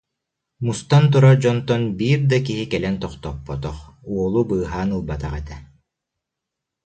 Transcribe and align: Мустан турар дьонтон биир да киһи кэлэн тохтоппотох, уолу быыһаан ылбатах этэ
Мустан 0.65 1.03
турар 1.11 1.37
дьонтон 1.43 1.81
биир 1.99 2.19
да 2.31 2.37
киһи 2.45 2.65
кэлэн 2.71 2.95
тохтоппотох, 3.03 3.77
уолу 4.11 4.41
быыһаан 4.49 4.89
ылбатах 4.95 5.33
этэ 5.41 5.57